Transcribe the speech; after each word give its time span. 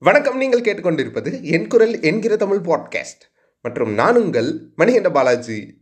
வணக்கம் 0.00 0.36
நீங்கள் 0.36 0.60
கேட்டுக்கொண்டிருப்பது 0.60 1.42
என் 1.42 1.66
குரல் 1.66 2.00
என்கிற 2.00 2.36
தமிழ் 2.36 2.56
பாட்காஸ்ட் 2.56 3.24
மற்றும் 3.62 3.94
நான் 3.94 4.16
உங்கள் 4.16 4.70
மணிகண்ட 4.78 5.10
பாலாஜி. 5.10 5.78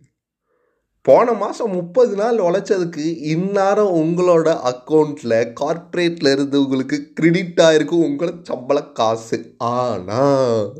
போன 1.03 1.33
மாதம் 1.33 1.71
முப்பது 1.71 2.17
நாள் 2.17 2.37
உழைச்சதுக்கு 2.37 3.17
இந்நேரம் 3.18 3.94
உங்களோட 3.94 4.57
அக்கௌண்ட்டில் 4.65 5.52
கார்ப்பரேட்டில் 5.60 6.33
இருந்து 6.33 6.63
உங்களுக்கு 6.63 7.13
கிரெடிட் 7.15 7.60
ஆகிருக்கும் 7.60 8.02
உங்களோட 8.02 8.39
சம்பள 8.43 8.82
காசு. 8.82 9.55
ஆனால் 9.59 10.73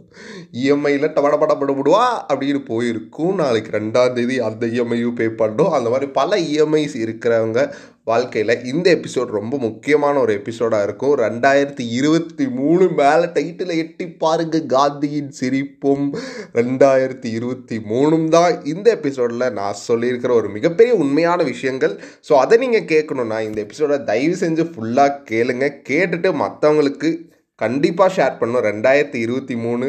இஎம்ஐயில் 0.53 1.12
டபடபடபடபடுவா 1.12 2.07
அப்படின்னு 2.32 2.64
போயிருக்கும். 2.64 3.34
நாளைக்கு 3.34 3.79
ரெண்டாம் 3.79 4.12
தேதி 4.12 4.41
அந்த 4.41 4.66
இஎம்ஐயும் 4.66 5.14
பே 5.14 5.25
பண்ணோம் 5.25 5.71
அந்த 5.71 5.91
மாதிரி 5.91 6.07
பல 6.07 6.39
இஎம்ஐஸ் 6.39 6.95
இருக்கிறவங்க 6.95 7.75
வாழ்க்கையில் 8.09 8.62
இந்த 8.62 8.86
எபிசோட் 8.96 9.30
ரொம்ப 9.36 9.59
முக்கியமான 9.59 10.18
ஒரு 10.20 10.32
எபிசோடாக 10.41 10.82
இருக்கும். 10.82 11.14
ரெண்டாயிரத்தி 11.16 11.84
இருபத்தி 11.98 12.45
மூணு 12.48 12.89
மேலே 13.00 13.27
டைட்டில் 13.36 13.72
எட்டி 13.82 14.07
பாருங்க 14.09 14.61
காந்தியின் 14.75 15.30
சிரிப்பும். 15.30 16.07
ரெண்டாயிரத்தி 16.54 17.31
இருபத்தி 17.39 17.79
மூணும் 17.93 18.29
தான் 18.29 18.64
இந்த 18.64 18.90
எபிசோடில் 18.98 19.53
நான் 19.53 19.82
சொல்லியிருக்கிற 19.89 20.32
ஒரு 20.32 20.48
மிகப்பெரிய 20.48 20.95
உண்மையான 20.95 21.43
விஷயங்கள். 21.43 22.00
ஸோ 22.29 22.32
அதை 22.32 22.58
நீங்கள் 22.58 22.89
கேட்கணும்னா 22.95 23.40
இந்த 23.40 23.61
எபிசோடை 23.67 24.04
தயவு 24.04 24.36
செஞ்சு 24.45 24.67
ஃபுல்லாக 24.73 25.20
கேளுங்க. 25.32 25.68
கேட்டுட்டு 25.90 26.32
மற்றவங்களுக்கு 26.45 27.11
கண்டிப்பாக 27.54 28.14
ஷேர் 28.17 28.39
பண்ணும் 28.39 28.67
ரெண்டாயிரத்தி 28.70 29.14
இருபத்தி 29.14 29.57
மூணு 29.57 29.86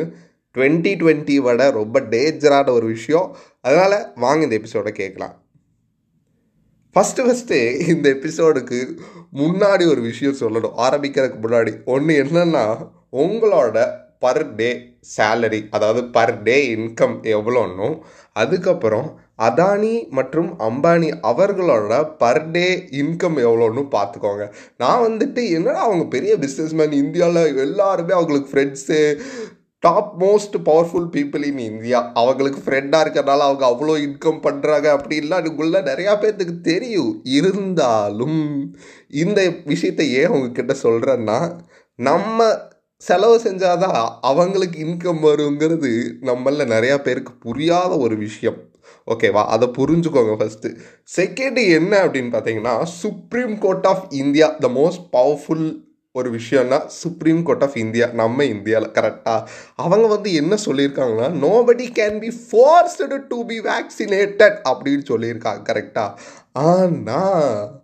டுவெண்ட்டி 0.55 0.91
டுவெண்ட்டி 1.01 1.35
விட 1.35 1.71
ரொம்ப 1.71 1.99
டேஞ்சரான 1.99 2.71
ஒரு 2.71 2.87
விஷயம். 2.87 3.35
அதனால் 3.61 4.13
வாங்க 4.15 4.43
இந்த 4.43 4.55
எபிசோடை 4.55 4.91
கேட்கலாம். 4.91 5.35
ஃபஸ்ட்டு 6.97 7.23
ஃபஸ்ட்டு 7.25 7.57
இந்த 7.87 8.05
எபிசோடுக்கு 8.09 8.77
முன்னாடி 9.41 9.83
ஒரு 9.89 10.01
விஷயம் 10.01 10.37
சொல்லணும். 10.39 10.77
ஆரம்பிக்கிறதுக்கு 10.85 11.39
முன்னாடி. 11.43 11.71
ஒன்று 11.85 12.13
என்னென்னா 12.23 12.63
உங்களோட 13.23 13.83
பர் 14.19 14.55
டே 14.55 14.69
சேலரி 15.17 15.59
அதாவது 15.69 16.01
பர் 16.05 16.43
டே 16.43 16.75
இன்கம் 16.75 17.15
எவ்வளோன்னும் 17.35 17.95
அதுக்கப்புறம் 18.33 19.07
அதானி 19.47 20.09
மற்றும் 20.09 20.49
அம்பானி 20.59 21.09
அவர்களோட 21.31 22.17
பர் 22.17 22.51
டே 22.51 22.67
இன்கம் 23.01 23.37
எவ்வளோன்னு 23.45 23.83
பார்த்துக்கோங்க. 23.97 24.47
நான் 24.77 25.03
வந்துட்டு 25.07 25.43
என்னடா 25.49 25.81
அவங்க 25.81 26.05
பெரிய 26.05 26.37
பிஸ்னஸ்மேன் 26.37 26.91
இந்தியாவில் 26.91 27.61
எல்லாருமே 27.67 28.13
அவங்களுக்கு 28.13 28.51
friends 28.53 28.99
top 29.87 30.13
most 30.23 30.55
powerful 30.65 31.09
people 31.15 31.43
in 31.49 31.61
India 31.71 31.99
அவங்களுக்கு 32.13 32.59
ஃப்ரெண்டாக 32.65 33.05
இருக்கிறனால 33.05 33.45
அவங்க 33.47 33.65
அவ்வளோ 33.71 33.95
இன்கம் 34.07 34.41
பண்ணுறாங்க 34.47 34.87
அப்படின்லாம் 34.97 35.41
அதுக்குள்ளே 35.41 35.79
நிறையா 35.89 36.13
பேர்த்துக்கு 36.21 36.55
தெரியும். 36.71 37.11
இருந்தாலும் 37.37 38.39
இந்த 39.23 39.41
விஷயத்தை 39.65 40.07
ஏன் 40.13 40.31
அவங்கக்கிட்ட 40.31 40.75
சொல்கிறேன்னா 40.83 41.37
நம்ம 41.99 42.49
செலவு 43.01 43.35
செஞ்சாதான் 43.43 43.97
அவங்களுக்கு 44.29 44.77
இன்கம் 44.85 45.21
வருங்கிறது 45.27 45.91
நம்மள 46.29 46.65
நிறையா 46.75 46.95
பேருக்கு 47.03 47.33
புரியாத 47.45 47.91
ஒரு 48.05 48.15
விஷயம். 48.25 48.57
ஓகேவா 49.13 49.41
அதை 49.53 49.67
புரிஞ்சுக்கோங்க 49.77 50.33
ஃபஸ்ட்டு 50.39 50.69
செகண்ட் 51.17 51.59
என்ன 51.77 51.93
அப்படின்னு 52.05 52.31
பார்த்தீங்கன்னா 52.35 52.73
Supreme 53.01 53.55
Court 53.57 53.87
of 53.87 54.05
India 54.23 54.47
the 54.63 54.69
most 54.79 55.05
powerful 55.17 55.67
ஒரு 56.17 56.39
விஷயம்னா 56.39 56.87
சுப்ரீம் 56.87 57.43
கோர்ட் 57.43 57.63
ஆஃப் 57.63 57.77
இந்தியா 57.77 58.09
நம்ம 58.13 58.43
இந்தியாவில் 58.43 58.91
கரெக்டாக 58.91 59.47
அவங்க 59.75 60.07
வந்து 60.07 60.33
என்ன 60.33 60.57
சொல்லியிருக்காங்கன்னா 60.65 61.29
nobody 61.41 61.87
can 61.99 62.19
be 62.19 62.31
forced 62.43 63.27
to 63.27 63.45
be 63.45 63.59
vaccinated 63.61 64.57
அப்படின்னு 64.69 65.03
சொல்லியிருக்காங்க 65.09 65.61
கரெக்டாக 65.71 66.15
ஆனால் 66.53 67.83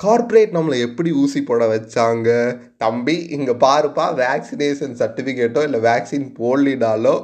கார்ப்பரேட் 0.00 0.56
நம்மளை 0.56 0.78
எப்படி 0.80 1.12
ஊசி 1.12 1.42
போட 1.42 1.66
வச்சாங்க? 1.66 2.28
தம்பி 2.76 3.14
இங்கே 3.30 3.52
பாருப்பா 3.52 4.06
வேக்சினேஷன் 4.16 4.96
சர்டிஃபிகேட்டோ 4.98 5.62
இல்லை 5.62 5.80
vaccine 5.80 6.26
போடலினாலோ 6.38 7.14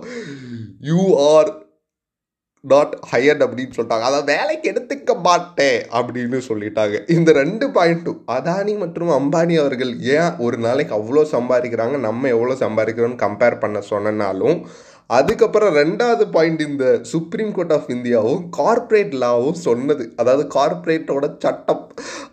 you 0.80 1.00
are 1.28 1.50
not 2.62 2.94
hired 3.10 3.42
அப்படின்னு 3.44 3.74
சொல்லிட்டாங்க. 3.76 4.06
அதை 4.08 4.18
வேலைக்கு 4.34 4.66
எடுத்துக்க 4.72 5.14
மாட்டேன் 5.22 5.80
அப்படின்னு 5.98 6.38
சொல்லிட்டாங்க. 6.48 6.96
இந்த 7.10 7.32
ரெண்டு 7.32 7.68
பாயிண்ட்டும் 7.68 8.20
அதானி 8.36 8.78
மற்றும் 8.78 9.10
அம்பானி 9.18 9.54
அவர்கள் 9.60 9.92
ஏன் 10.00 10.36
ஒரு 10.38 10.56
நாளைக்கு 10.56 10.94
அவ்வளோ 10.98 11.24
சம்பாதிக்கிறாங்க? 11.32 11.98
நம்ம 11.98 12.28
எவ்வளோ 12.28 12.56
சம்பாதிக்கிறோம்னு 12.64 13.22
கம்பேர் 13.26 13.62
பண்ண 13.64 13.82
சொன்னனாலும் 13.90 14.60
அதுக்கப்புறம் 15.18 15.76
ரெண்டாவது 15.76 16.24
பாயிண்ட் 16.34 16.60
இந்த 16.60 16.98
சுப்ரீம் 17.02 17.52
கோர்ட் 17.52 17.72
ஆஃப் 17.72 17.88
இந்தியாவும் 17.88 18.42
கார்ப்பரேட் 18.50 19.14
லாவும் 19.22 19.58
சொன்னது. 19.66 20.12
அதாவது 20.16 20.44
கார்ப்பரேட்டோட 20.54 21.34
சட்டம். 21.38 21.82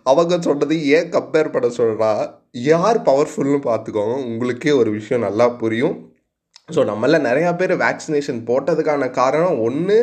அவங்க 0.02 0.40
சொன்னது 0.40 0.86
ஏன் 0.86 1.10
கம்பேர் 1.16 1.52
பண்ண 1.52 1.70
சொல்கிறா 1.80 2.12
யார் 2.50 3.00
பவர்ஃபுல்னு 3.02 3.60
பார்த்துக்கோங்க. 3.70 4.16
உங்களுக்கே 4.30 4.70
ஒரு 4.70 4.90
விஷயம் 4.90 5.26
நல்லா 5.28 5.48
புரியும். 5.48 5.96
ஸோ 6.68 6.80
நம்மள 6.90 7.18
நிறையா 7.28 7.50
பேர் 7.60 7.74
வேக்சினேஷன் 7.86 8.40
போட்டதுக்கான 8.48 9.10
காரணம் 9.20 9.60
ஒன்று 9.66 9.98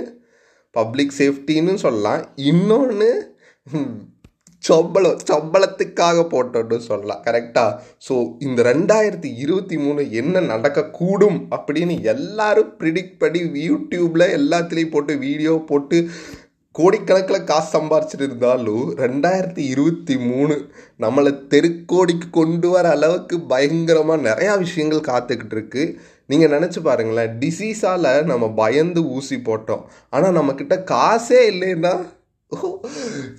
பப்ளிக் 0.75 1.17
சேஃப்டின்னு 1.19 1.73
சொல்லலாம். 1.85 2.21
இன்னொன்று 2.51 3.09
சம்பளம் 4.63 5.19
சம்பளத்துக்காக 5.29 6.19
போட்டோன்னு 6.31 6.77
சொல்லலாம். 6.87 7.19
கரெக்டாக 7.27 7.75
ஸோ 8.07 8.15
இந்த 8.45 8.59
ரெண்டாயிரத்தி 8.69 9.29
இருபத்தி 9.43 9.75
மூணு 9.83 10.01
என்ன 10.21 10.41
நடக்கக்கூடும் 10.53 11.37
அப்படின்னு 11.57 11.95
எல்லாரும் 12.13 12.71
ப்ரிடிக்ட் 12.79 13.19
பண்ணி 13.23 13.41
யூடியூப்பில் 13.67 14.33
எல்லாத்துலேயும் 14.39 14.93
போட்டு 14.95 15.15
வீடியோ 15.25 15.53
போட்டு 15.71 15.99
கோடிக்கணக்கில் 16.75 17.47
காசு 17.49 17.69
சம்பாரிச்சிட்டு 17.75 18.25
இருந்தாலும் 18.27 18.87
ரெண்டாயிரத்தி 19.03 19.63
இருபத்தி 19.73 20.15
மூணு 20.29 20.55
நம்மளை 21.03 21.31
தெருக்கோடிக்கு 21.53 22.27
கொண்டு 22.39 22.69
வர 22.73 22.87
அளவுக்கு 22.95 23.37
பயங்கரமாக 23.53 24.25
நிறையா 24.27 24.55
விஷயங்கள் 24.63 25.07
காத்துக்கிட்டு 25.11 25.55
இருக்குது 25.57 25.93
நீங்கள் 26.29 26.53
நினச்சி 26.55 26.79
பாருங்களேன் 26.83 27.33
டிசீஸால் 27.41 28.09
நம்ம 28.31 28.45
பயந்து 28.61 29.01
ஊசி 29.15 29.37
போட்டோம். 29.49 29.83
ஆனால் 30.09 30.37
நம்மக்கிட்ட 30.39 30.77
காசே 30.93 31.41
இல்லைன்னா 31.53 31.93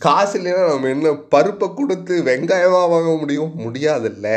காசு 0.05 0.35
இல்லைன்னா 0.39 0.63
நம்ம 0.71 0.89
என்ன 0.89 1.13
பருப்பை 1.35 1.67
கொடுத்து 1.75 2.15
வெங்காயமாக 2.29 2.93
வாங்க 2.95 3.11
முடியும்? 3.23 3.53
முடியாதுல்ல. 3.65 4.29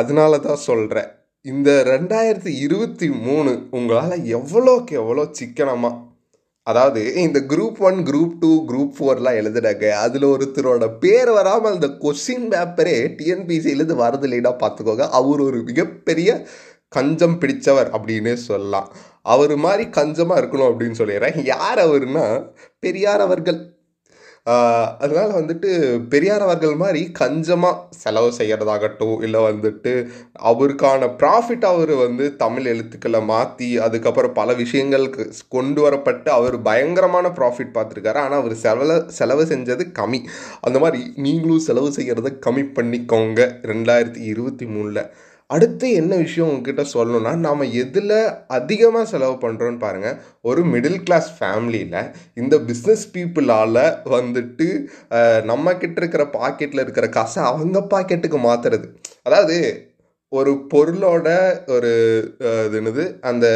அதனால 0.00 0.38
தான் 0.38 0.64
சொல்கிறேன் 0.68 1.10
இந்த 1.44 1.70
ரெண்டாயிரத்தி 1.92 2.52
இருபத்தி 2.64 3.08
மூணு 3.26 3.52
உங்களால் 3.78 4.24
எவ்வளோக்கு 4.38 4.94
எவ்வளோ 5.02 5.22
சிக்கனமாக 5.38 5.98
அதாவது 6.66 7.02
இந்த 7.24 7.38
group 7.52 7.78
one 7.88 7.98
group 8.08 8.34
two 8.40 8.50
group 8.70 8.96
ஃபோர்லாம் 8.96 9.38
எழுதுனாங்க. 9.40 9.86
அதில் 10.04 10.26
ஒருத்தரோட 10.32 10.86
பேர் 11.04 11.30
வராமல் 11.30 11.74
அந்த 11.74 11.88
கொஸ்டின் 12.02 12.46
பேப்பரே 12.52 12.96
டிஎன்பிசியிலேருந்து 13.18 13.96
வரது 14.02 14.26
இல்லைன்னா 14.28 14.52
பார்த்துக்கோங்க 14.62 15.06
அவர் 15.20 15.40
ஒரு 15.48 15.60
மிகப்பெரிய 15.70 16.30
கஞ்சம் 16.96 17.38
பிடித்தவர் 17.42 17.90
அப்படின்னே 17.96 18.36
சொல்லலாம். 18.48 18.88
அவர் 19.34 19.56
மாதிரி 19.64 19.84
கஞ்சமாக 19.98 20.40
இருக்கணும் 20.42 20.70
அப்படின்னு 20.70 21.00
சொல்லிடுறேன். 21.02 21.36
யார் 21.52 21.80
அவர்னா 21.86 22.24
பெரியார் 22.84 23.22
அவர்கள். 23.26 23.60
அதனால் 25.04 25.32
வந்துட்டு 25.38 25.70
பெரியார் 26.12 26.44
அவர்கள் 26.46 26.76
மாதிரி 26.82 27.00
கஞ்சமாக 27.18 27.82
செலவு 28.02 28.30
செய்கிறதாகட்டும் 28.38 29.18
இல்லை 29.26 29.40
வந்துட்டு 29.48 29.92
அவருக்கான 30.50 31.10
ப்ராஃபிட் 31.20 31.66
அவர் 31.72 31.92
வந்து 32.04 32.24
தமிழ் 32.42 32.66
எழுத்துக்களை 32.72 33.20
மாற்றி 33.32 33.68
அதுக்கப்புறம் 33.86 34.36
பல 34.40 34.54
விஷயங்களுக்கு 34.62 35.24
கொண்டு 35.56 35.82
வரப்பட்டு 35.86 36.30
அவர் 36.38 36.56
பயங்கரமான 36.68 37.28
ப்ராஃபிட் 37.38 37.74
பார்த்துருக்காரு. 37.76 38.20
ஆனால் 38.24 38.40
அவர் 38.42 38.56
செலவு 38.64 38.98
செலவு 39.18 39.44
செஞ்சது 39.52 39.86
கம்மி. 40.00 40.22
அந்த 40.60 40.78
மாதிரி 40.84 41.02
நீங்களும் 41.26 41.66
செலவு 41.70 41.90
செய்கிறத 41.98 42.32
கம்மி 42.48 42.66
பண்ணிக்கோங்க. 42.78 43.40
ரெண்டாயிரத்தி 43.72 44.22
இருபத்தி 44.32 44.66
மூணில். 44.76 45.04
அடுத்து 45.50 45.92
என்ன 45.92 46.16
விஷயம் 46.16 46.48
உங்ககிட்ட 46.48 46.82
சொல்லணுன்னா 46.94 47.36
நாம் 47.36 47.62
எதில் 47.74 48.14
அதிகமாக 48.46 49.06
செலவு 49.06 49.36
பண்ணுறோன்னு 49.40 49.78
பாருங்கள் 49.78 50.18
ஒரு 50.40 50.62
மிடில் 50.64 51.02
கிளாஸ் 51.02 51.30
ஃபேமிலியில் 51.38 51.98
இந்த 52.34 52.56
பிஸ்னஸ் 52.68 53.04
பீப்புளால் 53.12 53.80
வந்துட்டு 54.10 54.68
நம்மக்கிட்ட 55.44 55.96
இருக்கிற 55.96 56.24
பாக்கெட்டில் 56.32 56.82
இருக்கிற 56.82 57.08
காசை 57.08 57.42
அவங்க 57.42 57.80
பாக்கெட்டுக்கு 57.90 58.40
மாற்றுறது 58.44 58.88
அதாவது 59.22 59.58
ஒரு 60.32 60.52
பொருளோட 60.70 61.28
ஒரு 61.66 61.90
இது 62.66 62.76
என்னது? 62.80 63.04
அந்த 63.20 63.46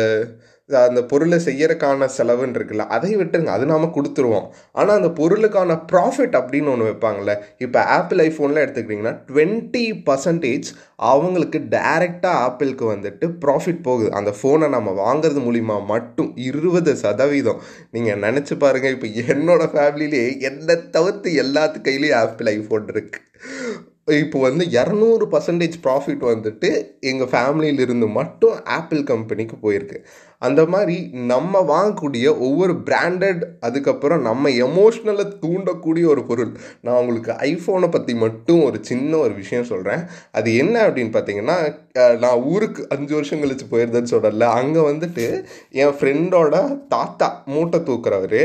அந்த 0.69 1.01
பொருளை 1.11 1.39
செய்யறதுக்கான 1.47 2.07
செலவுன்னு 2.17 2.57
இருக்குல்ல 2.59 2.85
அதை 2.97 3.11
விட்டுருங்க. 3.17 3.51
அது 3.57 3.65
நாம் 3.71 3.85
கொடுத்துருவோம். 3.97 4.47
ஆனால் 4.73 4.97
அந்த 5.01 5.11
பொருளுக்கான 5.19 5.77
ப்ராஃபிட் 5.91 6.37
அப்படின்னு 6.41 6.71
ஒன்று 6.75 6.89
வைப்பாங்கள்ல 6.89 7.33
இப்போ 7.65 7.81
ஆப்பிள் 7.97 8.23
ஐஃபோனில் 8.27 8.63
எடுத்துக்கிட்டிங்கன்னா 8.65 9.15
டுவெண்ட்டி 9.31 9.85
பர்சன்டேஜ் 10.09 10.71
அவங்களுக்கு 11.11 11.59
டைரெக்டாக 11.77 12.43
ஆப்பிளுக்கு 12.47 12.85
வந்துட்டு 12.95 13.29
ப்ராஃபிட் 13.45 13.83
போகுது. 13.89 14.11
அந்த 14.21 14.33
ஃபோனை 14.41 14.69
நம்ம 14.77 14.95
வாங்குறது 15.05 15.43
மூலிமா 15.49 15.77
மட்டும் 15.93 16.31
இருபது 16.49 16.95
சதவீதம். 17.05 17.61
நீங்கள் 17.97 18.23
நினச்சி 18.27 18.57
பாருங்கள் 18.65 18.97
இப்போ 18.99 19.11
என்னோடய 19.35 19.73
ஃபேமிலியிலே 19.75 20.25
என்னை 20.51 20.77
தவிர்த்து 20.97 21.31
எல்லாத்து 21.45 21.81
கையிலையும் 21.89 22.21
ஆப்பிள் 22.25 22.51
ஐஃபோன் 22.57 22.89
இருக்குது 22.95 23.23
இப்போ 24.09 24.39
வந்து 24.45 24.65
இரநூறு 24.79 25.25
பர்சன்டேஜ் 25.33 25.77
ப்ராஃபிட் 25.85 26.25
வந்துட்டு 26.31 26.69
எங்கள் 27.11 27.31
ஃபேமிலியில் 27.33 27.81
இருந்து 27.85 28.07
மட்டும் 28.17 28.57
ஆப்பிள் 28.77 29.01
கம்பெனிக்கு 29.11 29.57
போயிருக்கு. 29.63 29.99
அந்த 30.47 30.63
மாதிரி 30.73 30.97
நம்ம 31.31 31.63
வாங்கக்கூடிய 31.71 32.27
ஒவ்வொரு 32.47 32.75
பிராண்டட் 32.89 33.41
அதுக்கப்புறம் 33.67 34.21
நம்ம 34.29 34.51
எமோஷ்னலை 34.67 35.27
தூண்டக்கூடிய 35.45 36.05
ஒரு 36.15 36.25
பொருள். 36.31 36.53
நான் 36.87 37.01
உங்களுக்கு 37.03 37.33
ஐஃபோனை 37.51 37.91
பற்றி 37.97 38.15
மட்டும் 38.25 38.63
ஒரு 38.69 38.81
சின்ன 38.91 39.13
ஒரு 39.25 39.35
விஷயம் 39.43 39.71
சொல்கிறேன் 39.73 40.05
அது 40.41 40.51
என்ன 40.65 40.77
அப்படின்னு 40.89 41.15
பார்த்தீங்கன்னா 41.17 41.59
நான் 42.25 42.45
ஊருக்கு 42.53 42.89
அஞ்சு 42.97 43.15
வருஷம் 43.15 43.43
கழித்து 43.45 43.67
போயிருந்தேன்னு 43.73 44.15
சொல்லல. 44.15 44.53
அங்கே 44.61 44.83
வந்துட்டு 44.93 45.27
என் 45.83 45.99
ஃப்ரெண்டோட 45.99 46.55
தாத்தா 46.95 47.31
மூட்டை 47.55 47.81
தூக்குறவர். 47.91 48.41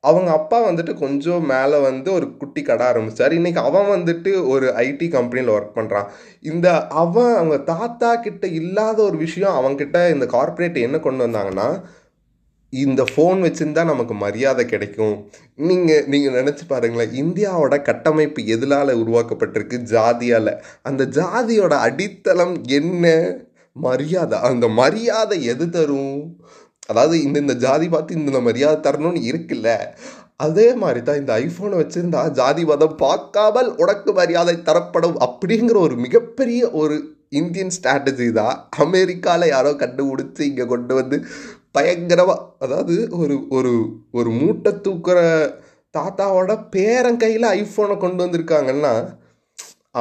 அவங்க 0.00 0.30
அப்பா 0.30 0.70
வந்துட்டு 0.70 0.98
கொஞ்சம் 0.98 1.46
மேலே 1.46 1.80
வந்து 1.80 2.12
ஒரு 2.12 2.36
குட்டி 2.36 2.62
கடை 2.62 2.86
ஆரம்பிச்சார். 2.86 3.32
இன்றைக்கி 3.38 3.54
அவன் 3.54 3.88
வந்துட்டு 3.94 4.48
ஒரு 4.48 4.66
ஐடி 4.76 5.10
கம்பெனியில் 5.10 5.52
ஒர்க் 5.54 5.76
பண்ணுறான் 5.76 6.06
இந்த 6.40 6.86
அவன் 6.86 7.34
அவங்க 7.34 7.58
தாத்தா 7.58 8.16
கிட்ட 8.16 8.46
இல்லாத 8.46 9.02
ஒரு 9.02 9.16
விஷயம் 9.16 9.56
அவன்கிட்ட 9.58 10.10
இந்த 10.12 10.26
கார்ப்பரேட் 10.26 10.76
என்ன 10.76 10.98
கொண்டு 10.98 11.26
வந்தாங்கன்னா 11.26 11.82
இந்த 12.70 13.04
ஃபோன் 13.14 13.38
வச்சுருந்தா 13.44 13.84
நமக்கு 13.84 14.14
மரியாதை 14.14 14.64
கிடைக்கும். 14.66 15.14
நீங்கள் 15.56 16.06
நீங்கள் 16.06 16.36
நினச்சி 16.38 16.64
பாருங்களேன் 16.68 17.14
இந்தியாவோட 17.24 17.82
கட்டமைப்பு 17.82 18.42
எதிலால் 18.42 18.98
உருவாக்கப்பட்டிருக்கு? 19.02 19.76
ஜாதியால். 19.94 20.52
அந்த 20.82 21.04
ஜாதியோட 21.04 21.74
அடித்தளம் 21.86 22.62
என்ன? 22.62 23.34
மரியாதை. 23.72 24.38
அந்த 24.40 24.68
மரியாதை 24.68 25.44
எது 25.44 25.70
தரும்? 25.70 26.44
அதாவது 26.88 27.16
இந்த 27.22 27.36
இந்த 27.38 27.54
ஜாதி 27.58 27.86
பார்த்து 27.88 28.20
இந்த 28.20 28.40
மரியாதை 28.40 28.78
தரணும்னு 28.80 29.22
இருக்குல்ல 29.24 29.70
அதே 30.40 30.66
மாதிரி 30.74 31.00
தான் 31.02 31.20
இந்த 31.20 31.32
ஐஃபோனை 31.44 31.76
வச்சுருந்தா 31.78 32.20
ஜாதிவாதம் 32.32 32.98
பார்க்காமல் 32.98 33.70
உனக்கு 33.76 34.10
மரியாதை 34.12 34.56
தரப்படும் 34.62 35.16
அப்படிங்கிற 35.18 35.78
ஒரு 35.78 35.96
மிகப்பெரிய 35.96 36.60
ஒரு 36.72 36.96
இந்தியன் 37.32 37.72
ஸ்ட்ராட்டஜி 37.76 38.28
தான் 38.32 38.56
அமெரிக்காவில் 38.78 39.52
யாரோ 39.52 39.72
கண்டுபிடிச்சி 39.76 40.42
இங்கே 40.42 40.66
கொண்டு 40.66 40.92
வந்து 40.94 41.16
பயங்கரமாக 41.72 42.44
அதாவது 42.58 42.94
ஒரு 43.18 43.34
ஒரு 43.50 43.72
ஒரு 44.12 44.30
மூட்டை 44.32 44.72
தூக்குற 44.84 45.18
தாத்தாவோட 45.94 46.52
பேரன் 46.70 47.18
கையில் 47.18 47.46
ஐஃபோனை 47.54 47.96
கொண்டு 47.96 48.20
வந்திருக்காங்கன்னா 48.24 48.94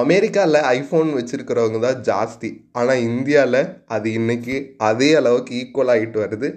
அமெரிக்காவில் 0.01 0.65
ஐஃபோன் 0.77 1.09
வச்சுருக்கிறவங்க 1.17 1.79
தான் 1.85 1.99
ஜாஸ்தி. 2.07 2.49
ஆனால் 2.79 3.03
இந்தியாவில் 3.09 3.61
அது 3.95 4.07
இன்னைக்கு 4.19 4.55
அதே 4.89 5.09
அளவுக்கு 5.19 5.51
ஈக்குவல் 5.61 5.91
ஆகிட்டு 5.93 6.19
வருது. 6.23 6.47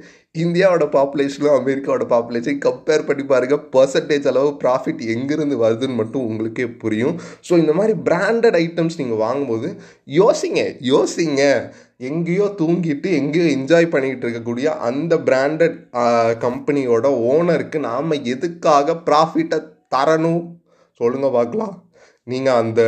இந்தியாவோட 0.44 0.84
பாப்புலேஷனும் 0.96 1.56
அமெரிக்காவோட 1.60 2.04
பாப்புலேஷன் 2.14 2.58
கம்பேர் 2.66 3.06
பண்ணி 3.08 3.24
பாருங்க 3.32 3.56
பர்சன்டேஜ் 3.74 4.26
அளவு 4.32 4.50
ப்ராஃபிட் 4.62 5.00
எங்கேருந்து 5.14 5.56
வருதுன்னு 5.64 5.98
மட்டும் 6.00 6.26
உங்களுக்கே 6.30 6.66
புரியும். 6.82 7.16
ஸோ 7.48 7.52
இந்த 7.62 7.72
மாதிரி 7.78 7.94
பிராண்டட் 8.08 8.58
ஐட்டம்ஸ் 8.64 8.98
நீங்கள் 9.00 9.22
வாங்கும்போது 9.24 9.70
யோசிங்க 10.20 10.62
யோசிங்க. 10.92 11.42
எங்கேயோ 12.10 12.46
தூங்கிட்டு 12.60 13.08
எங்கேயோ 13.20 13.46
என்ஜாய் 13.56 13.92
பண்ணிக்கிட்டு 13.94 14.26
இருக்கக்கூடிய 14.26 14.66
அந்த 14.88 15.16
பிராண்டட் 15.28 15.76
கம்பெனியோட 16.46 17.06
ஓனருக்கு 17.32 17.80
நாம் 17.90 18.22
எதுக்காக 18.34 18.96
ப்ராஃபிட்டை 19.08 19.60
தரணும்? 19.96 20.44
சொல்லுங்கள் 21.00 21.36
பார்க்கலாம். 21.38 21.74
நீங்கள் 22.30 22.60
அந்த 22.62 22.80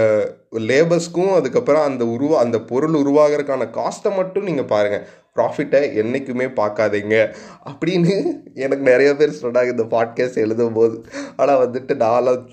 லேபர்ஸ்க்கும் 0.60 1.34
அதுக்கப்புறம் 1.34 1.82
அந்த 1.82 2.04
உருவா 2.04 2.32
அந்த 2.32 2.60
பொருள் 2.60 2.92
உருவாகிறதுக்கான 2.92 3.68
காஸ்ட்டை 3.70 4.16
மட்டும் 4.16 4.44
நீங்கள் 4.44 4.64
பாருங்கள் 4.64 5.06
ப்ராஃபிட்டை 5.36 5.94
என்றைக்குமே 5.94 6.44
பார்க்காதீங்க. 6.44 7.34
அப்படின்னு 7.64 8.40
எனக்கு 8.54 8.82
நிறைய 8.82 9.16
பேர் 9.16 9.38
சொன்னாங்க 9.42 9.70
இந்த 9.70 9.82
பாட்காஸ்ட் 9.82 10.34
எழுதும் 10.34 10.72
போது 10.72 11.04
ஆனால் 11.36 11.70
வந்துட்டு 11.70 11.94
நாலாம் 11.94 12.48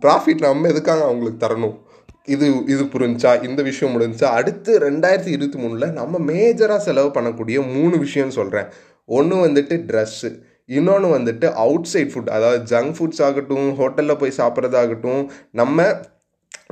ப்ராஃபிட் 0.00 0.38
நம்ம 0.38 0.68
எதுக்காக 0.68 1.04
அவங்களுக்கு 1.04 1.46
தரணும்? 1.46 1.78
இது 2.24 2.64
இது 2.66 2.82
புரிஞ்சா 2.82 3.48
இந்த 3.48 3.62
விஷயம் 3.62 4.00
முடிஞ்சா 4.00 4.24
அடுத்து 4.24 4.78
ரெண்டாயிரத்தி 4.78 5.26
இருபத்தி 5.26 5.66
மூணில் 5.66 5.92
நம்ம 5.92 6.18
மேஜராக 6.18 6.76
செலவு 6.76 7.08
பண்ணக்கூடிய 7.08 7.72
மூணு 7.74 7.96
விஷயம்னு 7.96 8.28
சொல்கிறேன் 8.28 8.66
ஒன்று 9.04 9.46
வந்துட்டு 9.46 9.76
ட்ரெஸ்ஸு 9.86 10.42
இன்னொன்று 10.66 11.18
வந்துட்டு 11.18 11.52
அவுட் 11.52 11.84
சைட் 11.84 12.12
ஃபுட் 12.12 12.28
அதாவது 12.28 12.78
ஜங்க் 12.78 12.94
ஃபுட்ஸ் 12.98 13.22
ஆகட்டும் 13.22 13.78
ஹோட்டலில் 13.78 14.18
போய் 14.18 14.32
சாப்பிட்றதாகட்டும் 14.36 15.28
நம்ம 15.50 16.00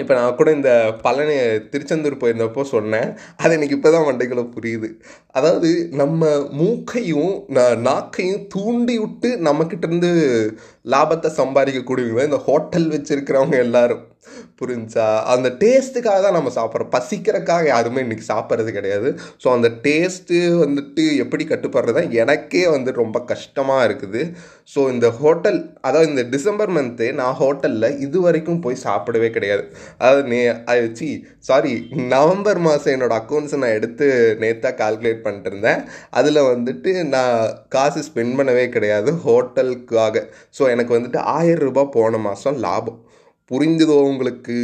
இப்போ 0.00 0.14
நான் 0.18 0.36
கூட 0.38 0.48
இந்த 0.58 0.70
பழனி 1.04 1.36
திருச்செந்தூர் 1.72 2.20
போயிருந்தப்போ 2.22 2.62
சொன்னேன். 2.74 3.08
அது 3.42 3.54
எனக்கு 3.58 3.76
இப்போ 3.78 3.90
தான் 3.94 4.06
மண்டைக்குள்ள 4.08 4.44
புரியுது. 4.56 4.88
அதாவது 5.38 5.70
நம்ம 6.00 6.30
மூக்கையும் 6.62 7.32
நாக்கையும் 7.88 8.44
தூண்டி 8.54 8.96
விட்டு 9.04 9.30
நம்மக்கிட்டேருந்து 9.48 10.12
லாபத்தை 10.94 11.30
சம்பாதிக்கக்கூடியவங்க 11.40 12.30
இந்த 12.30 12.40
ஹோட்டல் 12.48 12.88
வச்சுருக்கிறவங்க 12.94 13.58
எல்லாரும். 13.66 14.04
புரிஞ்சா? 14.60 15.06
அந்த 15.32 15.48
டேஸ்ட்டுக்காக 15.62 16.18
தான் 16.24 16.36
நம்ம 16.36 16.50
சாப்பிட்றோம். 16.56 16.90
பசிக்கிறக்காக 16.94 17.64
யாருமே 17.72 18.02
இன்றைக்கி 18.04 18.24
சாப்பிட்றது 18.32 18.70
கிடையாது. 18.78 19.08
ஸோ 19.42 19.46
அந்த 19.56 19.68
டேஸ்ட்டு 19.86 20.38
வந்துட்டு 20.62 21.04
எப்படி 21.24 21.44
கட்டுப்படுறதா 21.52 22.02
எனக்கே 22.22 22.64
வந்து 22.74 22.92
ரொம்ப 23.02 23.18
கஷ்டமாக 23.32 23.86
இருக்குது. 23.88 24.22
ஸோ 24.74 24.80
இந்த 24.94 25.06
ஹோட்டல் 25.20 25.60
அதாவது 25.88 26.10
இந்த 26.12 26.24
டிசம்பர் 26.34 26.72
மந்த்து 26.76 27.06
நான் 27.20 27.38
ஹோட்டலில் 27.42 27.98
இது 28.06 28.18
வரைக்கும் 28.26 28.62
போய் 28.66 28.82
சாப்பிடவே 28.86 29.30
கிடையாது. 29.36 29.64
அதாவது 30.00 30.22
நே 30.34 30.42
சி 31.00 31.10
சாரி 31.48 31.74
நவம்பர் 32.14 32.60
மாதம் 32.68 32.94
என்னோடய 32.94 33.20
அக்கௌண்ட்ஸை 33.22 33.60
நான் 33.62 33.76
எடுத்து 33.78 34.06
நேத்தாக 34.42 34.74
கால்குலேட் 34.82 35.24
பண்ணிட்டு 35.26 35.50
இருந்தேன். 35.52 35.80
அதில் 36.20 36.48
வந்துட்டு 36.52 36.92
நான் 37.14 37.36
காசு 37.76 38.02
ஸ்பெண்ட் 38.08 38.36
பண்ணவே 38.40 38.66
கிடையாது. 38.76 39.12
ஹோட்டலுக்காக 39.26 40.26
ஸோ 40.58 40.64
எனக்கு 40.74 40.94
வந்துட்டு 40.98 41.20
ஆயிரம் 41.38 41.66
ரூபாய் 41.68 41.94
போன 41.98 42.18
மாதம் 42.28 42.60
லாபம். 42.66 43.00
புரிஞ்சுதோ 43.50 43.96
உங்களுக்கு? 44.10 44.58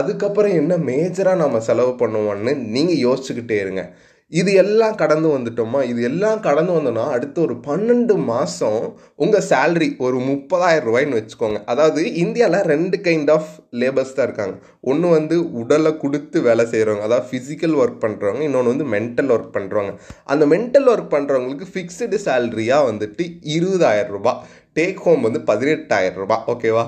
அதுக்கப்புறம் 0.00 0.58
என்ன 0.62 0.76
மேஜராக 0.90 1.42
நம்ம 1.44 1.60
செலவு 1.70 1.94
பண்ணுவோம்னு 2.02 2.54
நீங்கள் 2.76 3.02
யோசிச்சுக்கிட்டே 3.06 3.58
இருங்க. 3.64 3.84
இது 4.32 4.50
எல்லாம் 4.62 4.96
கடந்து 5.02 5.28
வந்துட்டோமா? 5.34 5.80
இது 5.90 6.00
எல்லாம் 6.08 6.40
கடந்து 6.46 6.72
வந்தோம்னா 6.76 7.04
அடுத்த 7.16 7.36
ஒரு 7.44 7.54
பன்னெண்டு 7.66 8.14
மாதம் 8.30 8.82
உங்கள் 9.24 9.46
சேல்ரி 9.50 9.88
ஒரு 10.06 10.16
முப்பதாயிரம் 10.30 10.86
ரூபாய்ன்னு 10.88 11.18
வச்சுக்கோங்க. 11.18 11.60
அதாவது 11.72 12.02
இந்தியாவில் 12.24 12.68
ரெண்டு 12.72 12.98
கைண்ட் 13.06 13.30
ஆஃப் 13.36 13.52
லேபர்ஸ் 13.82 14.14
தான் 14.16 14.26
இருக்காங்க. 14.28 14.56
ஒன்று 14.90 15.14
வந்து 15.16 15.36
உடலை 15.62 15.92
கொடுத்து 16.04 16.40
வேலை 16.48 16.66
செய்கிறவங்க 16.72 17.06
அதாவது 17.08 17.28
ஃபிசிக்கல் 17.30 17.76
ஒர்க் 17.82 18.02
பண்ணுறவங்க 18.04 18.44
இன்னொன்று 18.48 18.74
வந்து 18.74 18.88
மென்டல் 18.96 19.32
ஒர்க் 19.36 19.54
பண்ணுறவங்க 19.56 19.94
அந்த 20.34 20.46
மென்டல் 20.54 20.90
ஒர்க் 20.94 21.14
பண்ணுறவங்களுக்கு 21.16 21.72
ஃபிக்ஸ்டு 21.74 22.24
சேல்ரியாக 22.28 22.88
வந்துட்டு 22.90 23.26
இருபதாயிரம் 23.56 24.16
ரூபாய். 24.18 24.40
டேக் 24.78 25.00
ஹோம் 25.06 25.24
வந்து 25.28 25.42
பதினெட்டாயிரம் 25.52 26.20
ரூபாய். 26.24 26.44
ஓகேவா 26.54 26.84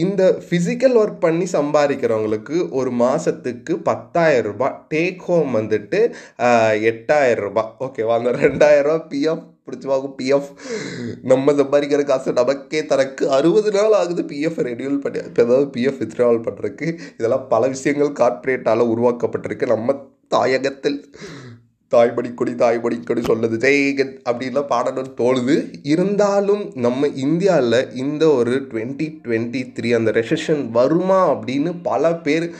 இந்த 0.00 0.22
ஃபிசிக்கல் 0.44 0.94
ஒர்க் 1.00 1.22
பண்ணி 1.24 1.46
சம்பாதிக்கிறவங்களுக்கு 1.54 2.56
ஒரு 2.78 2.90
மாதத்துக்கு 3.00 3.72
பத்தாயிரம் 3.88 4.46
ரூபாய் 4.50 4.76
டேக் 4.92 5.24
ஹோம் 5.26 5.50
வந்துட்டு 5.58 5.98
எட்டாயிரம் 6.90 7.46
ரூபாய். 7.46 7.68
ஓகேவா 7.86 8.14
அந்த 8.20 8.32
ரெண்டாயிரம் 8.44 8.88
ரூபாய் 8.88 9.08
பிஎஃப் 9.12 9.44
பிடிச்சவாகும் 9.66 10.14
பிஎஃப் 10.20 10.48
நம்ம 11.32 11.52
சம்பாதிக்கிற 11.60 12.04
காசு 12.12 12.32
நமக்கே 12.40 12.80
தனக்கு 12.92 13.24
அறுபது 13.38 13.72
நாள் 13.76 13.96
ஆகுது 14.00 14.22
பிஎஃப் 14.32 14.62
ரெடியூல் 14.68 15.02
பண்ணி. 15.04 15.20
இப்போ 15.28 15.42
ஏதாவது 15.46 15.68
பிஎஃப் 15.76 16.00
வித்ட்ராவல் 16.02 16.44
பண்ணுறதுக்கு 16.46 16.88
இதெல்லாம் 17.18 17.46
பல 17.52 17.68
விஷயங்கள் 17.74 18.18
கார்ப்பரேட்டால் 18.22 18.90
உருவாக்கப்பட்டிருக்கு. 18.94 19.68
நம்ம 19.74 19.98
தாயகத்தில் 20.36 20.98
தாய்மடி 21.94 22.34
கொடி 22.34 22.52
தாய்மடி 22.52 22.96
கொடி 23.04 23.20
சொல்லுது. 23.20 23.56
ஜெயகன் 23.64 24.12
அப்படின்லாம் 24.30 24.70
பாடணும்னு 24.74 25.12
தோணுது. 25.22 25.56
இருந்தாலும் 25.82 26.72
நம்ம 26.74 27.06
இந்தியாவில் 27.06 27.94
இந்த 27.94 28.28
ஒரு 28.30 28.66
டுவெண்ட்டி 28.70 29.08
டுவெண்ட்டி 29.24 29.72
த்ரீ 29.78 29.90
அந்த 29.92 30.10
ரெசஷன் 30.10 30.70
வருமா 30.70 31.34
அப்படின்னு 31.34 31.74
பல 31.82 32.14
பேர் 32.14 32.50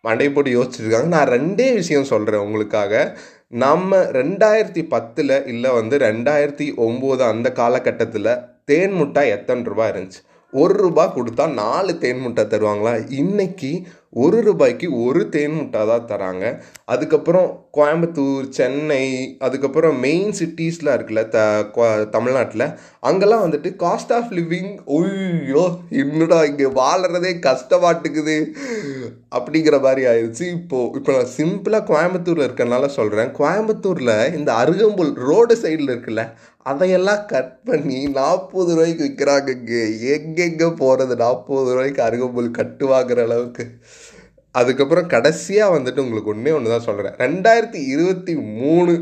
மண்டை 0.00 0.30
போட்டு 0.30 0.62
யோசிச்சிருக்காங்க. 0.62 1.06
நான் 1.06 1.28
ரெண்டே 1.28 1.74
விஷயம் 1.74 2.04
சொல்கிறேன் 2.04 2.40
உங்களுக்காக. 2.40 3.18
நம்ம 3.48 3.96
ரெண்டாயிரத்தி 3.96 4.82
பத்தில் 4.88 5.46
இல்லை 5.46 5.70
வந்து 5.70 5.98
ரெண்டாயிரத்தி 5.98 6.66
ஒம்பது 6.76 7.22
அந்த 7.22 7.52
காலகட்டத்தில் 7.52 8.38
தேன் 8.64 8.92
முட்டாய் 8.92 9.28
எத்தனை 9.28 9.62
ரூபாய் 9.62 9.92
இருந்துச்சு? 9.92 10.20
ஒரு 10.52 10.74
ரூபாய் 10.74 11.12
கொடுத்தா 11.16 11.52
நாலு 11.52 11.98
தேன் 11.98 12.18
முட்டை 12.18 12.44
தருவாங்களா? 12.44 12.92
இன்றைக்கி 13.20 13.82
ஒரு 14.10 14.42
ரூபாய்க்கு 14.42 15.02
ஒரு 15.04 15.28
தேன் 15.28 15.52
முட்டை 15.52 15.80
தான் 15.86 16.06
தராங்க. 16.06 16.62
அதுக்கப்புறம் 16.84 17.68
கோயம்புத்தூர் 17.74 18.46
சென்னை 18.50 19.02
அதுக்கப்புறம் 19.38 19.96
மெயின் 20.00 20.32
சிட்டிஸ்லாம் 20.38 20.96
இருக்குல்ல 20.96 21.22
த 21.28 21.38
தமிழ்நாட்டில் 22.10 22.64
அங்கெல்லாம் 23.00 23.44
வந்துட்டு 23.44 23.70
காஸ்ட் 23.76 24.12
ஆஃப் 24.12 24.32
லிவிங் 24.32 24.72
ஐயோ 24.96 25.64
என்னடா 25.96 26.38
இங்கே 26.44 26.68
வாழறதே 26.74 27.32
கஷ்டமாட்டுக்குது 27.40 28.36
அப்படிங்கிற 29.36 29.78
மாதிரி 29.80 30.04
ஆயிடுச்சு 30.06 30.44
இப்போது 30.50 30.96
இப்போ 30.98 31.12
நான் 31.12 31.34
சிம்பிளாக 31.36 31.88
கோயம்புத்தூரில் 31.92 32.46
இருக்கறனால 32.46 32.88
சொல்கிறேன் 32.90 33.30
கோயம்புத்தூரில் 33.32 34.14
இந்த 34.34 34.52
அருகம்புல் 34.54 35.12
ரோடு 35.28 35.56
சைடில் 35.56 35.92
இருக்குல்ல 35.92 36.24
அதையெல்லாம் 36.66 37.22
கட் 37.26 37.54
பண்ணி 37.64 38.00
நாற்பது 38.16 38.72
ரூபாய்க்கு 38.74 39.04
விற்கிறாங்க 39.06 39.52
எங்கெங்கே 40.14 40.68
போகிறது 40.74 41.14
நாற்பது 41.16 41.70
ரூபாய்க்கு 41.70 42.02
அருகம்புல் 42.02 42.50
கட்டு 42.50 42.86
வாங்குற 42.86 43.20
அளவுக்கு. 43.22 43.64
அதுக்கப்புறம் 44.54 45.06
கடைசியாக 45.06 45.78
வந்துட்டு 45.78 45.98
உங்களுக்கு 45.98 46.30
ஒன்றே 46.30 46.50
ஒன்று 46.50 46.70
தான் 46.70 46.80
சொல்கிறேன் 46.80 47.14
ரெண்டாயிரத்தி 47.18 47.76
இருபத்தி 47.86 48.34
மூணு 48.34 48.94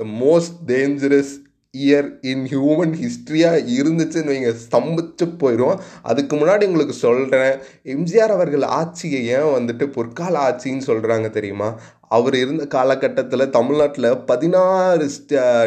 the 0.00 0.04
most 0.20 0.56
dangerous 0.66 1.34
year 1.74 2.08
in 2.20 2.44
human 2.44 2.94
ஹிஸ்ட்ரியாக 2.94 3.64
இருந்துச்சுன்னு 3.76 4.32
வைங்க 4.32 4.52
ஸ்தம்பிச்சு 4.64 5.26
போயிடும் 5.38 5.80
அதுக்கு 6.02 6.36
முன்னாடி 6.36 6.64
உங்களுக்கு 6.64 6.92
சொல்கிறேன் 6.92 7.54
எம்ஜிஆர் 7.84 8.28
அவர்கள் 8.28 8.62
ஆட்சியை 8.62 9.26
ஏன் 9.26 9.52
வந்துட்டு 9.54 9.86
பொற்கால 9.86 10.34
ஆட்சின்னு 10.38 10.86
சொல்கிறாங்க 10.86 11.30
தெரியுமா? 11.30 11.68
அவர் 12.08 12.34
இருந்த 12.34 12.64
காலகட்டத்தில் 12.66 13.50
தமிழ்நாட்டில் 13.50 14.18
பதினாறு 14.24 15.06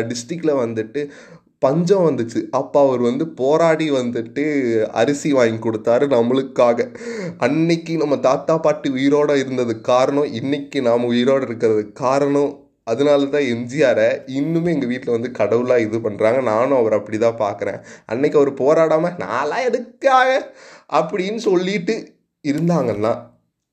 டிஸ்ட்ரிக்டில் 0.08 0.62
வந்துட்டு 0.62 1.02
பஞ்சம் 1.62 2.06
வந்துச்சு. 2.08 2.40
அப்போ 2.52 2.78
அவர் 2.86 3.02
வந்து 3.02 3.26
போராடி 3.42 3.88
வந்துட்டு 3.92 4.44
அரிசி 5.02 5.30
வாங்கி 5.32 5.60
கொடுத்தாரு 5.60 6.06
நம்மளுக்காக. 6.08 6.88
அன்னைக்கு 7.38 7.94
நம்ம 7.98 8.18
தாத்தா 8.28 8.56
பாட்டி 8.58 8.90
உயிரோடு 8.90 9.36
இருந்தது 9.40 9.76
காரணம் 9.82 10.34
இன்னைக்கு 10.42 10.82
நாம் 10.82 11.10
உயிரோடு 11.14 11.46
இருக்கிறது 11.46 11.84
காரணம் 12.04 12.52
அதனால 12.84 13.26
தான் 13.26 13.50
எம்ஜிஆரை 13.54 14.08
இன்னுமே 14.38 14.70
எங்கள் 14.72 14.92
வீட்டில் 14.92 15.16
வந்து 15.16 15.30
கடவுளாக 15.32 15.82
இது 15.82 15.98
பண்ணுறாங்க 15.98 16.40
நானும் 16.44 16.80
அவர் 16.80 16.96
அப்படி 16.98 17.18
தான் 17.18 17.42
பார்க்குறேன் 17.42 17.80
அன்னைக்கு 18.06 18.40
அவர் 18.40 18.52
போராடாமல் 18.54 19.18
நான்லாம் 19.18 19.68
எதுக்காக 19.70 20.30
அப்படின்னு 21.00 21.42
சொல்லிட்டு 21.50 21.96
இருந்தாங்கன்னா 22.46 23.14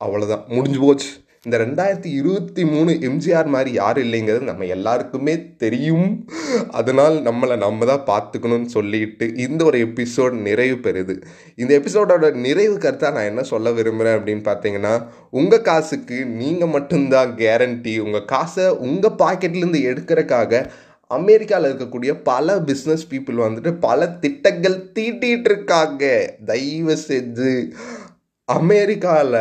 அவ்வளோதான் 0.00 0.44
முடிஞ்சு 0.48 0.80
போச்சு. 0.80 1.10
இந்த 1.46 1.56
ரெண்டாயிரத்தி 1.58 2.10
இருபத்தி 2.20 2.62
மூணு 2.64 2.92
எம்ஜிஆர் 3.08 3.48
மாதிரி 3.54 3.70
யாரும் 3.72 4.04
இல்லைங்கிறது 4.06 4.40
நம்ம 4.40 4.64
எல்லாருக்குமே 4.76 5.34
தெரியும். 5.56 6.08
அதனால் 6.70 7.16
நம்மளை 7.28 7.56
நம்ம 7.56 7.86
தான் 7.90 8.04
பார்த்துக்கணும்னு 8.10 8.70
சொல்லிட்டு 8.76 9.26
இந்த 9.46 9.64
ஒரு 9.64 9.78
எபிசோட் 9.86 10.34
நிறைவு 10.48 10.76
பெறுது. 10.86 11.16
இந்த 11.56 11.72
எபிசோடோட 11.80 12.32
நிறைவு 12.46 12.76
கருத்தாக 12.76 13.12
நான் 13.12 13.30
என்ன 13.32 13.42
சொல்ல 13.42 13.70
விரும்புகிறேன் 13.70 14.18
அப்படின்னு 14.18 14.44
பார்த்தீங்கன்னா 14.50 14.94
உங்கள் 15.30 15.64
காசுக்கு 15.70 16.18
நீங்கள் 16.42 16.74
மட்டும்தான் 16.76 17.32
கேரண்டி 17.36 17.96
உங்கள் 17.98 18.28
காசை 18.34 18.68
உங்கள் 18.88 19.18
பாக்கெட்லேருந்து 19.24 19.82
எடுக்கிறக்காக 19.92 20.62
அமெரிக்காவில் 21.10 21.70
இருக்கக்கூடிய 21.70 22.12
பல 22.22 22.56
பிஸ்னஸ் 22.68 23.04
பீப்புள் 23.10 23.44
வந்துட்டு 23.44 23.70
பல 23.80 24.08
திட்டங்கள் 24.24 24.76
தீட்டிகிட்டு 24.96 25.50
இருக்காங்க. 25.52 26.04
தயவு 26.50 26.96
செஞ்சு 27.08 27.52
அமெரிக்காவில் 28.48 29.40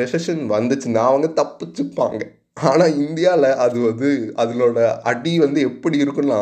ரெசஷன் 0.00 0.42
வந்துச்சுன்னா 0.54 1.02
அவங்க 1.10 1.28
தப்பிச்சுப்பாங்க. 1.40 2.22
ஆனால் 2.68 2.96
இந்தியாவில் 3.04 3.48
அது 3.64 3.78
வந்து 3.86 4.08
அதனோட 4.42 4.78
அடி 5.10 5.32
வந்து 5.44 5.60
எப்படி 5.70 5.96
இருக்குன்னா 6.04 6.40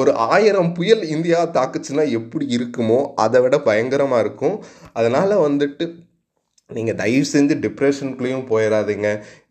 ஒரு 0.00 0.10
ஆயிரம் 0.34 0.70
புயல் 0.78 1.04
இந்தியா 1.16 1.40
தாக்குச்சுன்னா 1.58 2.04
எப்படி 2.20 2.46
இருக்குமோ 2.56 2.98
அதை 3.24 3.40
விட 3.44 3.58
பயங்கரமாக 3.68 4.24
இருக்கும். 4.24 4.56
அதனால் 4.98 5.34
வந்துட்டு 5.46 5.86
நீங்கள் 6.70 6.98
தயவு 7.02 7.26
செஞ்சு 7.34 7.54
டிப்ரெஷனுக்குள்ளேயும் 7.64 8.48
போயிடாதீங்க 8.50 9.08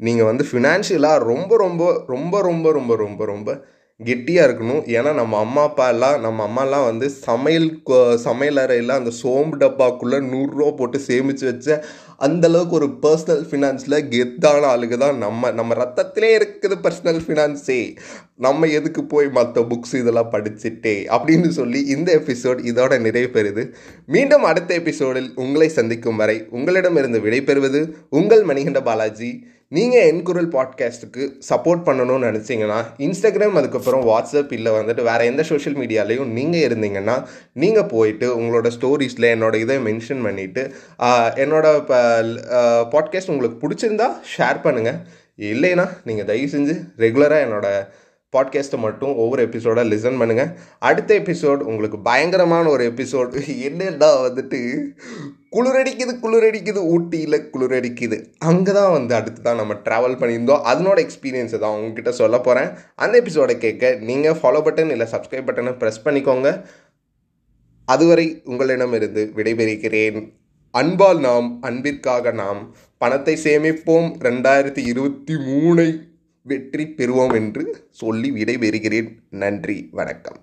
நீங்கள் 0.07 0.29
வந்து 0.29 0.43
ஃபினான்ஷியலாக 0.49 1.25
ரொம்ப 1.31 1.57
ரொம்ப 1.63 1.83
ரொம்ப 2.13 2.41
ரொம்ப 2.49 2.71
ரொம்ப 2.79 2.95
ரொம்ப 3.05 3.25
ரொம்ப 3.33 3.49
கெட்டியாக 3.99 4.47
இருக்கணும். 4.47 4.83
ஏன்னா 4.97 5.11
நம்ம 5.19 5.33
அம்மா 5.45 5.63
அப்பா 5.69 5.85
எல்லாம் 5.93 6.15
நம்ம 6.23 6.39
அம்மாலாம் 6.47 6.85
வந்து 6.89 7.07
சமையல் 7.27 7.67
சமையல் 8.27 8.61
அறையில் 8.63 8.97
அந்த 8.99 9.11
சோம்பு 9.19 9.57
டப்பாக்குள்ளே 9.63 10.19
நூறுரூவா 10.31 10.71
போட்டு 10.79 10.99
சேமித்து 11.09 11.45
வச்ச 11.51 11.77
அந்தளவுக்கு 12.25 12.69
ஒரு 12.69 12.87
பர்சனல் 13.01 13.43
ஃபினான்ஸில் 13.49 14.05
கெத்தான 14.09 14.67
ஆளுங்க 14.73 14.97
தான் 14.97 15.17
நம்ம. 15.17 15.51
நம்ம 15.51 15.73
ரத்தத்திலே 15.73 16.29
இருக்குது 16.37 16.75
பர்சனல் 16.83 17.21
ஃபினான்ஸே 17.27 17.95
நம்ம 18.37 18.67
எதுக்கு 18.67 19.03
போய் 19.03 19.29
மற்ற 19.29 19.61
புக்ஸ் 19.61 19.95
இதெல்லாம் 19.95 20.31
படிச்சுட்டே 20.31 20.95
அப்படின்னு 21.15 21.47
சொல்லி 21.47 21.81
இந்த 21.85 22.21
எபிசோட் 22.25 22.61
இதோட 22.71 22.99
நிறைவு 22.99 23.29
பெறுது 23.33 23.73
மீண்டும் 24.05 24.43
அடுத்த 24.43 24.73
எபிசோடில் 24.73 25.31
உங்களை 25.35 25.69
சந்திக்கும் 25.69 26.15
வரை 26.15 26.47
உங்களிடமிருந்து 26.49 27.19
விடைபெறுவது 27.19 27.93
உங்கள் 28.09 28.43
மணிகண்ட 28.43 28.81
பாலாஜி. 28.83 29.45
நீங்கள் 29.73 30.07
என் 30.07 30.21
குரல் 30.23 30.47
பாட்காஸ்ட்டுக்கு 30.47 31.23
சப்போர்ட் 31.49 31.85
பண்ணணும்னு 31.85 32.27
நினச்சிங்கன்னா 32.27 32.79
இன்ஸ்டாகிராம் 32.97 33.55
அதுக்கப்புறம் 33.55 34.03
வாட்ஸ்அப் 34.07 34.51
இல்லை 34.53 34.71
வந்துட்டு 34.71 35.03
வேறு 35.03 35.25
எந்த 35.25 35.43
சோஷியல் 35.43 35.77
மீடியாலையும் 35.77 36.25
நீங்கள் 36.25 36.61
இருந்தீங்கன்னா 36.61 37.15
நீங்கள் 37.53 37.85
போயிட்டு 37.85 38.27
உங்களோட 38.39 38.69
ஸ்டோரிஸில் 38.75 39.27
என்னோட 39.31 39.55
இதை 39.55 39.77
மென்ஷன் 39.77 40.21
பண்ணிவிட்டு 40.25 40.63
என்னோட 41.43 41.65
பாட்காஸ்ட் 42.91 43.31
உங்களுக்கு 43.31 43.63
பிடிச்சிருந்தா 43.63 44.09
ஷேர் 44.35 44.63
பண்ணுங்கள் 44.63 44.99
இல்லைன்னா 45.37 45.87
நீங்கள் 46.03 46.25
தயவு 46.25 46.51
செஞ்சு 46.51 46.75
ரெகுலராக 46.97 47.45
என்னோட 47.45 47.67
பாட்காஸ்ட்டை 48.33 48.77
மட்டும் 48.77 49.15
ஒவ்வொரு 49.15 49.47
எபிசோடாக 49.47 49.89
லிசன் 49.91 50.19
பண்ணுங்கள் 50.21 50.51
அடுத்த 50.79 51.19
எபிசோட் 51.19 51.61
உங்களுக்கு 51.71 51.99
பயங்கரமான 51.99 52.69
ஒரு 52.69 52.91
எபிசோட் 52.91 53.33
என்னென்னா 53.69 54.09
வந்துட்டு? 54.25 54.61
குளிரடிக்குது 55.51 56.13
குளிரடிக்குது 56.21 56.81
ஊட்டியில் 56.93 57.49
குளிரடிக்குது. 57.53 58.17
அங்கே 58.39 58.71
தான் 58.71 58.91
வந்து 58.91 59.15
அடுத்து 59.15 59.41
தான் 59.41 59.55
நம்ம 59.55 59.73
ட்ராவல் 59.73 60.19
பண்ணியிருந்தோம். 60.19 60.63
அதனோட 60.71 61.07
எக்ஸ்பீரியன்ஸை 61.07 61.59
தான் 61.59 61.75
உங்ககிட்ட 61.75 62.11
சொல்ல 62.11 62.39
போகிறேன் 62.39 62.69
அந்த 62.95 63.17
எபிசோடை 63.17 63.57
கேட்க 63.57 63.97
நீங்கள் 63.99 64.33
ஃபாலோ 64.33 64.61
பட்டன் 64.67 64.89
இல்லை 64.89 65.07
சப்ஸ்கிரைப் 65.11 65.47
பட்டனை 65.49 65.73
ப்ரெஸ் 65.81 66.05
பண்ணிக்கோங்க. 66.05 66.65
அதுவரை 67.85 68.41
உங்களிடமிருந்து 68.43 69.31
விடைபெறுகிறேன். 69.35 70.33
அன்பால் 70.71 71.19
நாம் 71.19 71.57
அன்பிற்காக 71.61 72.31
நாம் 72.31 72.75
பணத்தை 72.97 73.37
சேமிப்போம். 73.43 74.09
ரெண்டாயிரத்தி 74.19 74.77
இருபத்தி 74.77 75.35
மூணை 75.37 75.87
வெற்றி 76.45 76.83
பெறுவோம் 76.97 77.33
என்று 77.33 77.87
சொல்லி 77.89 78.31
விடைபெறுகிறேன். 78.31 79.09
நன்றி 79.29 79.89
வணக்கம். 79.91 80.39